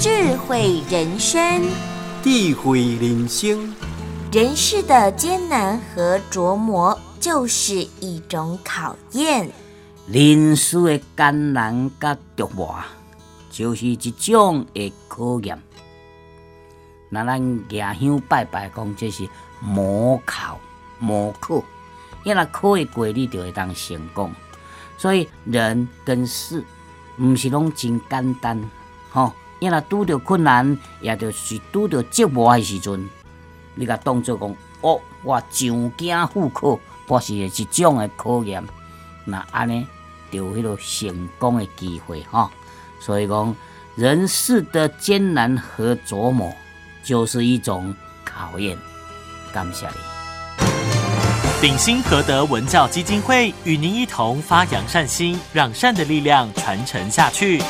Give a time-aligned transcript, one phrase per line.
[0.00, 1.62] 智慧人生，
[2.22, 3.70] 智慧人生，
[4.32, 9.52] 人世的艰难和琢磨就是一种考验。
[10.06, 12.74] 人世的艰难甲琢磨，
[13.50, 15.60] 就是一种的考验。
[17.10, 19.28] 那咱家乡拜拜讲，这是
[19.60, 20.58] 模考、
[20.98, 21.62] 模考，
[22.24, 24.32] 因为考会过，你就会当成功。
[24.96, 26.64] 所以人跟事，
[27.18, 28.58] 毋是拢真简单，
[29.10, 29.30] 吼。
[29.60, 33.08] 因为拄着困难，也就是拄着折磨的时阵，
[33.74, 38.66] 你甲当作讲，哦，我上惊赴考，或是一种的考验，
[39.24, 39.86] 那安尼
[40.32, 42.50] 就有迄个成功的机会，吼。
[43.00, 43.54] 所以讲，
[43.96, 46.52] 人世的艰难和琢磨，
[47.04, 48.76] 就是一种考验。
[49.52, 49.94] 感谢你。
[51.60, 57.60] 鼎新和德文教基金会与您一同发扬善心，让善的力量传承下去。